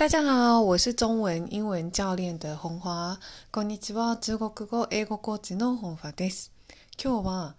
[0.00, 3.20] 大家好，我是中文英文教練的本花。
[3.50, 6.54] こんにちは、中国語英語コーチの本花です。
[6.98, 7.56] 今日は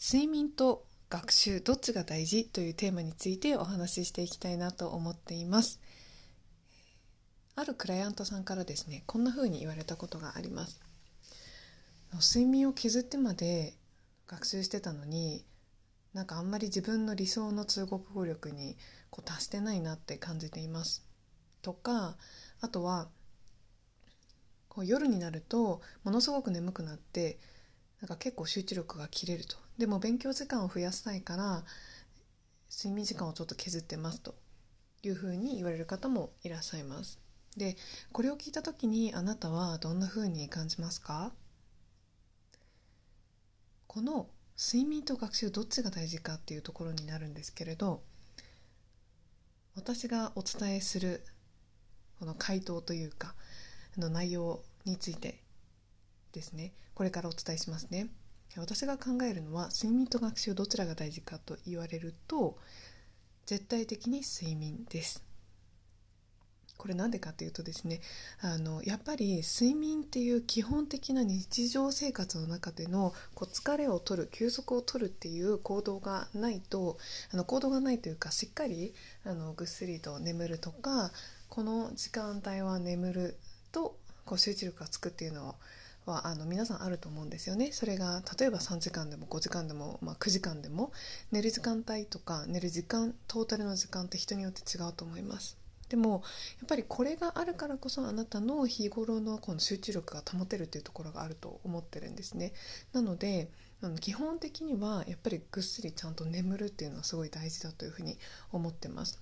[0.00, 5.80] 睡眠と学習どっちが大事というテーマについてお話ししていきたいなと思っています。
[7.56, 10.80] あるクライアントさんからですね、こんな風に言われたことがあります。
[12.12, 13.74] 睡眠を削ってまで
[14.28, 15.44] 学習してたのに、
[16.14, 18.76] なんかあんまり自分の理想の中国語力に
[19.10, 21.04] こう達してないなって感じています。
[21.62, 22.16] とか
[22.60, 23.08] あとは
[24.68, 27.38] こう夜になるとものすごく眠くなって
[28.00, 29.56] なんか結構集中力が切れると。
[29.78, 31.64] でも勉強時間を増やしたいから
[32.70, 34.34] 睡眠時間をちょっと削ってますと。
[35.02, 37.20] いうふうに言われる方もいらっしゃいます。
[37.56, 37.76] で
[38.12, 41.32] これを聞いた時にあなたはどんなふうに感じますか？
[43.86, 44.28] この
[44.58, 48.02] 睡眠と学習どっちが大事かっていうところになるんですけれど
[49.76, 51.22] 私がお伝えする
[52.18, 53.34] この回答というか
[53.96, 55.42] の内容について
[56.32, 56.72] ですね。
[56.94, 58.08] これからお伝えしますね。
[58.56, 62.56] 私が考えるのは睡眠と学習どちらが大事かと言われると
[63.44, 65.22] 絶対的に睡眠です。
[66.76, 68.00] これなんでかっていうとですね
[68.40, 76.98] あのやっぱり睡眠っていう基本的な日常生活の中でのこう疲れを取る休息を取るっていう行動がないと
[77.32, 81.10] あの行動がないというかしっかりあのぐっすりと眠るとか
[81.48, 83.36] この時間帯は眠る
[83.72, 85.54] とこう集中力がつくっていうの
[86.06, 87.72] はあの皆さんあると思うんですよね。
[87.72, 90.92] それが例えば3時間でも5時間でも、まあ、9時間でも
[91.32, 95.56] 寝る時間帯とか寝る時間トータルの時間って人によって違うと思います。
[95.88, 96.22] でも
[96.58, 102.52] やっぱりこれがあるからこそあなたの日頃のこの集中力が保てるっていうところがあると思ってるんですね
[102.92, 103.50] なので
[104.00, 108.18] 基本的にはやっぱりぐっすりちゃんと眠るっていうのはすごい大事だというふうに
[108.50, 109.20] 思ってます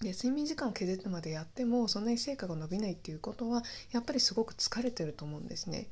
[0.00, 5.88] で睡眠時間を削ってまでやってもそんなに成果が伸びないっていうことはやっぱりすごく疲れてると思うんですね。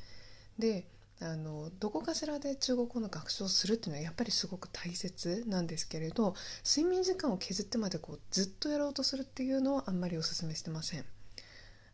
[0.59, 0.87] で
[1.23, 6.35] あのどこかしらで中国語の学習をするっていうのはやっぱりすごく大切なんですけれど
[6.65, 11.05] 睡眠時間を削ってまでこうずっとやろうとするっていうのはあんまりお勧めしてません。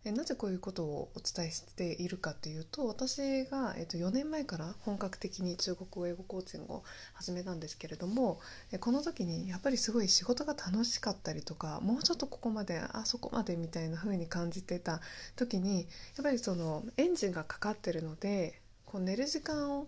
[0.04, 6.84] えなぜこういうことをお伝えしているかというと私が、えっと、4年前から本格的に中国語英語コーチングを
[7.14, 8.40] 始めたんですけれども
[8.70, 15.00] えこの時にやっぱりすごい仕事が楽しかったりとかもうちょっとここまであそこまでみたいな風に感じてた
[15.34, 15.84] 時にや
[16.20, 19.86] っぱりそのエンジンがかかってるのでこう寝る時間を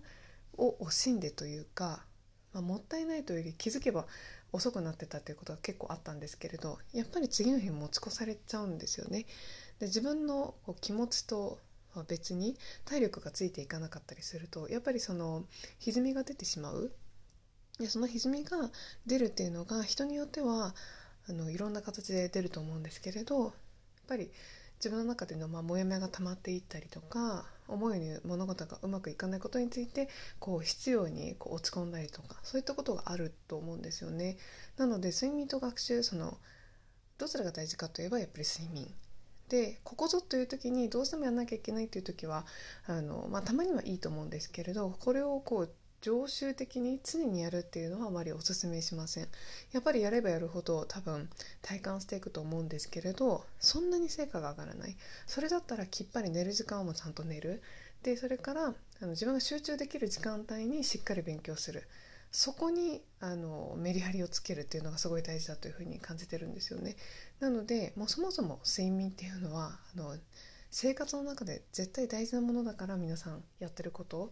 [0.58, 2.04] 惜しんでというか、
[2.52, 4.06] まあ、もったいないというより気づけば
[4.52, 9.24] 遅くなってたということが結構あったんですけれどやっぱり次の日持ち越されちゃうんですよね。
[9.78, 11.58] で自分のこう気持ちと
[12.08, 15.44] 別に体力がついていかなかったりするとやっぱりその
[15.80, 16.92] 歪みが出てしまう
[17.78, 18.70] でその歪みが
[19.06, 20.74] 出るっていうのが人によっては
[21.28, 23.52] あのいろんな形で出ると思うんですけれどやっ
[24.06, 24.30] ぱり
[24.76, 30.08] 自分の中でのまモヤモヤが溜まっていったりとか思うように物事がうまくいかないことについて
[30.38, 34.36] こう必要にこう落ち込んだりとかそういったことがあると思うんですよね。
[34.76, 36.38] なので睡眠と学習その
[37.19, 38.92] どちらが大事かといえばやっぱり睡眠
[39.48, 42.47] でここぞという時にどうしてもやらなきゃいけないという時は
[42.86, 49.28] あの、まあ、たまにはいいと思うんですけれどこれをこう常習的に常にやるっていうのはあまりおすすめしません。
[49.72, 51.28] やっぱりやればやるほど多分
[51.62, 54.96] 体感していくと思うんですけれどそんなに成果が上がらない。
[55.26, 57.62] それだったらきっぱり寝る時間もちゃんと寝る。
[58.02, 61.84] でそれからあの自分が集中できる時間帯にしっかり勉強する。
[62.32, 66.96] そこにあのメリハリをつけるっていうのがすごい大事だというふうに感じてるんですよね。
[67.40, 70.16] なのでもうそもそも睡眠っていうのはあの
[70.70, 74.30] 生活の中で絶対大事なものだから皆さんやってること。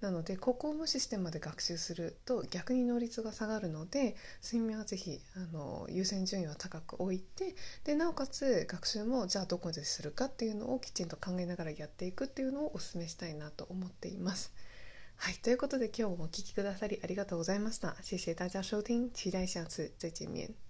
[0.00, 14.52] なのでここを無視してまで学習すると逆に能率が下がるので睡眠は是非あの優先順位は高く置いてでなおかつ学習もじゃあどこでするかっていうのをきちんと考えながらやっていくっていうのをお勧めしたいなと思っています。
[15.16, 17.96] はい、ということで今日もお聴きくださりありがとうございました。
[18.02, 20.63] 谢谢大家收听，期待下次再见面。